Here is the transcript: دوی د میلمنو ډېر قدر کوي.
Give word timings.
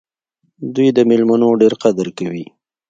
دوی 0.75 0.89
د 0.93 0.99
میلمنو 1.09 1.49
ډېر 1.61 1.73
قدر 1.83 2.07
کوي. 2.17 2.45